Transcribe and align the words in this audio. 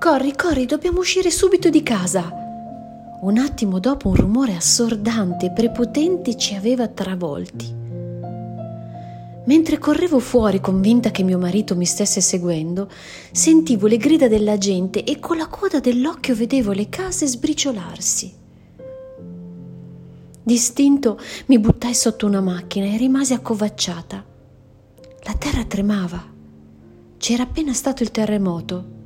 Corri, 0.00 0.34
corri, 0.34 0.64
dobbiamo 0.64 1.00
uscire 1.00 1.30
subito 1.30 1.68
di 1.68 1.82
casa. 1.82 2.32
Un 3.20 3.36
attimo 3.36 3.78
dopo 3.78 4.08
un 4.08 4.14
rumore 4.14 4.56
assordante 4.56 5.44
e 5.46 5.50
prepotente 5.50 6.38
ci 6.38 6.54
aveva 6.54 6.88
travolti. 6.88 7.70
Mentre 9.44 9.76
correvo 9.76 10.18
fuori 10.18 10.58
convinta 10.58 11.10
che 11.10 11.22
mio 11.22 11.36
marito 11.36 11.76
mi 11.76 11.84
stesse 11.84 12.22
seguendo, 12.22 12.88
sentivo 13.30 13.86
le 13.86 13.98
grida 13.98 14.26
della 14.26 14.56
gente 14.56 15.04
e 15.04 15.18
con 15.18 15.36
la 15.36 15.48
coda 15.48 15.80
dell'occhio 15.80 16.34
vedevo 16.34 16.72
le 16.72 16.88
case 16.88 17.26
sbriciolarsi. 17.26 18.32
Distinto 20.42 21.20
mi 21.48 21.58
buttai 21.58 21.92
sotto 21.92 22.24
una 22.24 22.40
macchina 22.40 22.86
e 22.86 22.96
rimasi 22.96 23.34
accovacciata. 23.34 24.24
La 25.24 25.34
terra 25.34 25.64
tremava. 25.64 26.24
C'era 27.18 27.42
appena 27.42 27.74
stato 27.74 28.02
il 28.02 28.10
terremoto. 28.10 28.96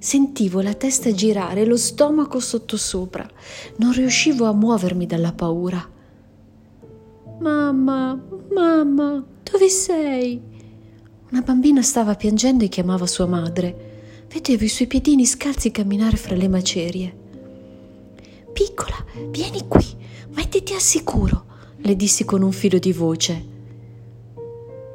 Sentivo 0.00 0.60
la 0.60 0.74
testa 0.74 1.12
girare 1.12 1.62
e 1.62 1.64
lo 1.64 1.76
stomaco 1.76 2.38
sottosopra. 2.38 3.28
Non 3.76 3.92
riuscivo 3.92 4.46
a 4.46 4.52
muovermi 4.52 5.06
dalla 5.06 5.32
paura. 5.32 5.96
Mamma, 7.40 8.20
mamma, 8.52 9.24
dove 9.42 9.68
sei? 9.68 10.40
Una 11.30 11.40
bambina 11.42 11.82
stava 11.82 12.14
piangendo 12.14 12.64
e 12.64 12.68
chiamava 12.68 13.06
sua 13.06 13.26
madre. 13.26 14.26
Vedevo 14.28 14.64
i 14.64 14.68
suoi 14.68 14.88
piedini 14.88 15.26
scalzi 15.26 15.70
camminare 15.70 16.16
fra 16.16 16.36
le 16.36 16.48
macerie. 16.48 17.16
Piccola, 18.52 18.96
vieni 19.30 19.66
qui, 19.66 19.84
mettiti 20.34 20.74
al 20.74 20.80
sicuro, 20.80 21.44
le 21.78 21.96
dissi 21.96 22.24
con 22.24 22.42
un 22.42 22.52
filo 22.52 22.78
di 22.78 22.92
voce. 22.92 23.46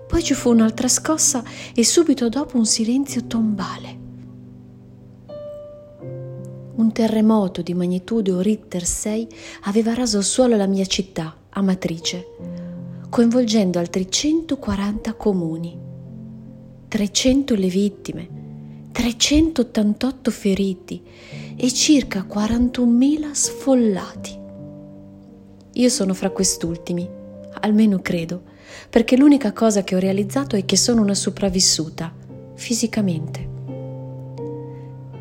Poi 0.08 0.24
ci 0.24 0.34
fu 0.34 0.50
un'altra 0.50 0.88
scossa 0.88 1.44
e 1.74 1.84
subito 1.84 2.30
dopo 2.30 2.58
un 2.58 2.66
silenzio 2.66 3.26
tombale. 3.26 4.03
Terremoto 6.94 7.64
di 7.64 7.74
magnitudo 7.74 8.40
Richter 8.40 8.86
6 8.86 9.28
aveva 9.64 9.96
raso 9.96 10.18
al 10.18 10.24
suolo 10.24 10.56
la 10.56 10.68
mia 10.68 10.86
città, 10.86 11.36
Amatrice, 11.50 12.28
coinvolgendo 13.10 13.80
altri 13.80 14.12
140 14.12 15.14
comuni. 15.14 15.76
300 16.88 17.56
le 17.56 17.68
vittime, 17.68 18.30
388 18.92 20.30
feriti 20.30 21.02
e 21.56 21.74
circa 21.74 22.28
41.000 22.30 23.32
sfollati. 23.32 24.40
Io 25.74 25.90
sono 25.90 26.14
fra 26.14 26.30
quest'ultimi, 26.30 27.10
almeno 27.62 28.02
credo, 28.04 28.44
perché 28.88 29.18
l'unica 29.18 29.52
cosa 29.52 29.84
che 29.84 29.96
ho 29.96 30.00
realizzato 30.00 30.56
è 30.56 30.64
che 30.64 30.78
sono 30.78 31.02
una 31.02 31.16
sopravvissuta, 31.16 32.14
fisicamente. 32.54 33.43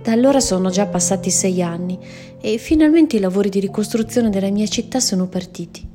Da 0.02 0.10
allora 0.10 0.40
sono 0.40 0.68
già 0.68 0.86
passati 0.86 1.30
sei 1.30 1.62
anni 1.62 1.96
e 2.40 2.58
finalmente 2.58 3.16
i 3.16 3.20
lavori 3.20 3.48
di 3.48 3.60
ricostruzione 3.60 4.30
della 4.30 4.50
mia 4.50 4.66
città 4.66 4.98
sono 4.98 5.28
partiti. 5.28 5.88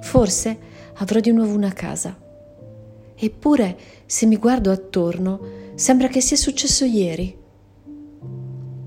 Forse 0.00 0.58
avrò 0.94 1.18
di 1.18 1.32
nuovo 1.32 1.52
una 1.52 1.72
casa. 1.72 2.16
Eppure, 3.16 3.76
se 4.06 4.26
mi 4.26 4.36
guardo 4.36 4.70
attorno, 4.70 5.40
sembra 5.74 6.06
che 6.06 6.20
sia 6.20 6.36
successo 6.36 6.84
ieri. 6.84 7.36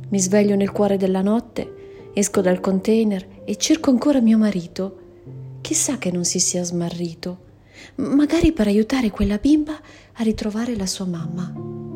Mi 0.07 0.19
sveglio 0.21 0.55
nel 0.55 0.71
cuore 0.71 0.95
della 0.95 1.21
notte, 1.21 2.11
esco 2.13 2.39
dal 2.39 2.61
container 2.61 3.41
e 3.43 3.57
cerco 3.57 3.89
ancora 3.89 4.21
mio 4.21 4.37
marito. 4.37 4.97
Chissà 5.59 5.97
che 5.97 6.11
non 6.11 6.23
si 6.23 6.39
sia 6.39 6.63
smarrito, 6.63 7.39
magari 7.95 8.53
per 8.53 8.67
aiutare 8.67 9.09
quella 9.09 9.37
bimba 9.37 9.77
a 10.13 10.23
ritrovare 10.23 10.77
la 10.77 10.85
sua 10.85 11.05
mamma. 11.05 11.88